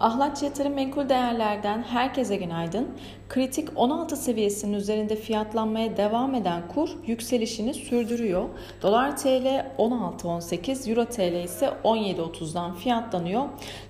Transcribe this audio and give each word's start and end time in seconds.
Ahlatçı 0.00 0.44
Yatırım 0.44 0.74
Menkul 0.74 1.08
Değerler'den 1.08 1.82
herkese 1.82 2.36
günaydın. 2.36 2.88
Kritik 3.28 3.68
16 3.76 4.16
seviyesinin 4.16 4.72
üzerinde 4.72 5.16
fiyatlanmaya 5.16 5.96
devam 5.96 6.34
eden 6.34 6.62
kur 6.74 6.90
yükselişini 7.06 7.74
sürdürüyor. 7.74 8.44
Dolar 8.82 9.16
TL 9.16 9.66
16.18, 9.78 10.90
Euro 10.90 11.04
TL 11.04 11.44
ise 11.44 11.70
17.30'dan 11.84 12.74
fiyatlanıyor. 12.74 13.42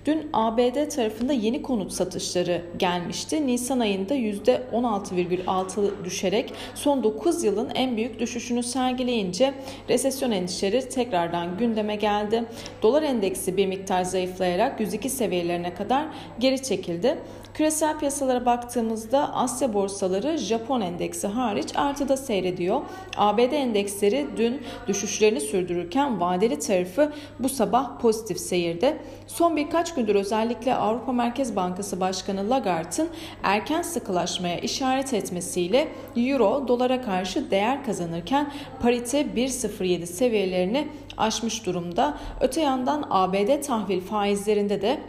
Dün 0.05 0.29
ABD 0.33 0.89
tarafında 0.89 1.33
yeni 1.33 1.61
konut 1.61 1.91
satışları 1.91 2.61
gelmişti. 2.77 3.47
Nisan 3.47 3.79
ayında 3.79 4.15
%16,6 4.15 6.05
düşerek 6.05 6.53
son 6.75 7.03
9 7.03 7.43
yılın 7.43 7.69
en 7.75 7.97
büyük 7.97 8.19
düşüşünü 8.19 8.63
sergileyince 8.63 9.53
resesyon 9.89 10.31
endişeleri 10.31 10.89
tekrardan 10.89 11.57
gündeme 11.57 11.95
geldi. 11.95 12.43
Dolar 12.81 13.03
endeksi 13.03 13.57
bir 13.57 13.67
miktar 13.67 14.03
zayıflayarak 14.03 14.79
102 14.79 15.09
seviyelerine 15.09 15.73
kadar 15.73 15.94
geri 16.39 16.63
çekildi. 16.63 17.17
Küresel 17.53 17.99
piyasalara 17.99 18.45
baktığımızda 18.45 19.33
Asya 19.33 19.73
borsaları 19.73 20.37
Japon 20.37 20.81
endeksi 20.81 21.27
hariç 21.27 21.75
artıda 21.75 22.17
seyrediyor. 22.17 22.81
ABD 23.17 23.51
endeksleri 23.51 24.27
dün 24.37 24.61
düşüşlerini 24.87 25.41
sürdürürken 25.41 26.19
vadeli 26.19 26.59
tarafı 26.59 27.11
bu 27.39 27.49
sabah 27.49 27.99
pozitif 27.99 28.39
seyirde. 28.39 28.97
Son 29.27 29.55
birkaç 29.55 29.93
gündür 29.93 30.15
özellikle 30.15 30.75
Avrupa 30.75 31.11
Merkez 31.11 31.55
Bankası 31.55 31.99
Başkanı 31.99 32.49
Lagarde'ın 32.49 33.09
erken 33.43 33.81
sıkılaşmaya 33.81 34.59
işaret 34.59 35.13
etmesiyle 35.13 35.87
Euro 36.15 36.67
dolara 36.67 37.01
karşı 37.01 37.51
değer 37.51 37.83
kazanırken 37.85 38.51
parite 38.81 39.21
1.07 39.21 40.05
seviyelerini 40.05 40.87
aşmış 41.17 41.65
durumda. 41.65 42.17
Öte 42.41 42.61
yandan 42.61 43.05
ABD 43.09 43.61
tahvil 43.61 44.01
faizlerinde 44.01 44.81
de 44.81 44.99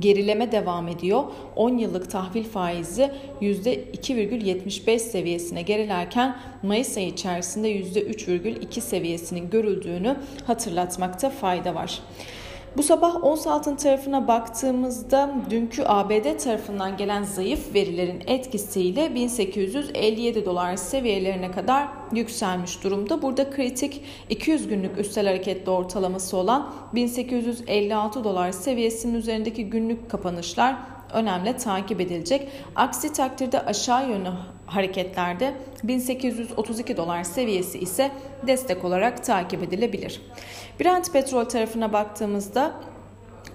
gerileme 0.00 0.52
devam 0.52 0.88
ediyor. 0.88 1.24
10 1.56 1.78
yıllık 1.78 2.10
tahvil 2.10 2.44
faizi 2.44 3.10
%2,75 3.40 4.98
seviyesine 4.98 5.62
gerilerken 5.62 6.36
Mayıs 6.62 6.96
ayı 6.96 7.08
içerisinde 7.08 7.72
%3,2 7.72 8.80
seviyesinin 8.80 9.50
görüldüğünü 9.50 10.16
hatırlatmakta 10.46 11.30
fayda 11.30 11.74
var. 11.74 12.00
Bu 12.76 12.82
sabah 12.82 13.24
ons 13.24 13.46
altın 13.46 13.76
tarafına 13.76 14.28
baktığımızda 14.28 15.34
dünkü 15.50 15.82
ABD 15.86 16.38
tarafından 16.38 16.96
gelen 16.96 17.22
zayıf 17.22 17.74
verilerin 17.74 18.22
etkisiyle 18.26 19.14
1857 19.14 20.44
dolar 20.44 20.76
seviyelerine 20.76 21.50
kadar 21.50 21.88
yükselmiş 22.12 22.84
durumda. 22.84 23.22
Burada 23.22 23.50
kritik 23.50 24.04
200 24.30 24.68
günlük 24.68 24.98
üstel 24.98 25.26
hareketli 25.26 25.70
ortalaması 25.70 26.36
olan 26.36 26.70
1856 26.94 28.24
dolar 28.24 28.52
seviyesinin 28.52 29.14
üzerindeki 29.14 29.70
günlük 29.70 30.10
kapanışlar 30.10 30.76
önemli 31.12 31.56
takip 31.56 32.00
edilecek. 32.00 32.48
Aksi 32.76 33.12
takdirde 33.12 33.60
aşağı 33.60 34.10
yönlü 34.10 34.30
hareketlerde 34.66 35.54
1832 35.84 36.96
dolar 36.96 37.24
seviyesi 37.24 37.78
ise 37.78 38.10
destek 38.46 38.84
olarak 38.84 39.24
takip 39.24 39.62
edilebilir. 39.62 40.20
Brent 40.80 41.12
petrol 41.12 41.44
tarafına 41.44 41.92
baktığımızda 41.92 42.74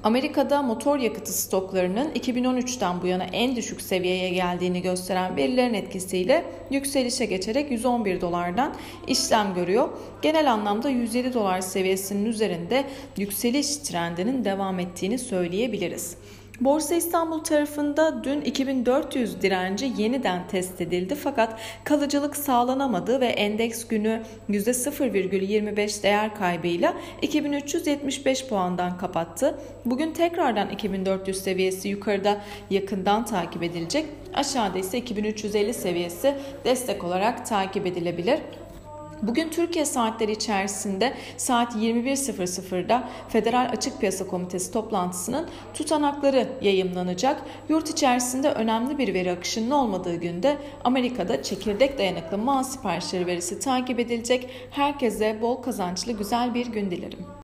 Amerika'da 0.04 0.62
motor 0.62 1.00
yakıtı 1.00 1.34
stoklarının 1.34 2.12
2013'ten 2.12 3.02
bu 3.02 3.08
yana 3.08 3.24
en 3.24 3.56
düşük 3.56 3.82
seviyeye 3.82 4.30
geldiğini 4.30 4.82
gösteren 4.82 5.36
verilerin 5.36 5.74
etkisiyle 5.74 6.46
yükselişe 6.72 7.26
geçerek 7.26 7.72
111 7.72 8.22
dolardan 8.22 8.74
işlem 9.08 9.54
görüyor. 9.54 9.90
Genel 10.22 10.52
anlamda 10.52 10.90
107 10.90 11.34
dolar 11.34 11.62
seviyesinin 11.62 12.26
üzerinde 12.26 12.84
yükseliş 13.18 13.78
trendinin 13.78 14.46
devam 14.46 14.80
ettiğini 14.80 15.20
söyleyebiliriz. 15.20 16.18
Borsa 16.62 16.96
İstanbul 16.96 17.40
tarafında 17.40 18.24
dün 18.24 18.42
2400 18.42 19.42
direnci 19.42 19.92
yeniden 19.98 20.48
test 20.48 20.82
edildi 20.82 21.16
fakat 21.16 21.60
kalıcılık 21.84 22.36
sağlanamadı 22.38 23.22
ve 23.22 23.26
endeks 23.26 23.88
günü 23.88 24.22
%0,25 24.50 26.04
değer 26.04 26.36
kaybıyla 26.36 26.94
2375 27.22 28.48
puandan 28.48 28.98
kapattı. 28.98 29.60
Bugün 29.86 30.14
tekrardan 30.14 30.70
2400 30.70 31.44
seviyesi 31.44 31.90
yukarıda 31.90 32.42
yakından 32.70 33.26
takip 33.26 33.64
edilecek. 33.64 34.06
Aşağıda 34.34 34.78
ise 34.78 34.98
2350 34.98 35.74
seviyesi 35.74 36.36
destek 36.66 37.04
olarak 37.04 37.46
takip 37.46 37.86
edilebilir. 37.86 38.40
Bugün 39.22 39.50
Türkiye 39.50 39.86
saatleri 39.86 40.32
içerisinde 40.32 41.14
saat 41.38 41.76
21.00'da 41.76 43.10
Federal 43.30 43.70
Açık 43.74 44.00
Piyasa 44.00 44.28
Komitesi 44.28 44.74
toplantısının 44.74 45.50
tutanakları 45.74 46.48
yayımlanacak. 46.62 47.42
Yurt 47.70 47.90
içerisinde 47.90 48.52
önemli 48.52 48.98
bir 48.98 49.14
veri 49.14 49.32
akışının 49.32 49.72
olmadığı 49.72 50.16
günde 50.16 50.58
Amerika'da 50.84 51.44
çekirdek 51.44 51.98
dayanıklı 51.98 52.38
mal 52.38 52.64
siparişleri 52.64 53.28
verisi 53.28 53.60
takip 53.60 54.00
edilecek. 54.00 54.50
Herkese 54.72 55.42
bol 55.42 55.56
kazançlı 55.56 56.12
güzel 56.12 56.54
bir 56.54 56.66
gün 56.66 56.92
dilerim. 56.92 57.30